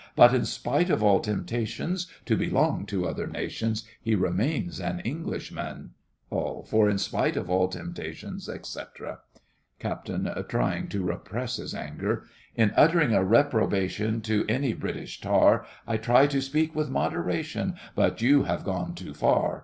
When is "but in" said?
0.15-0.45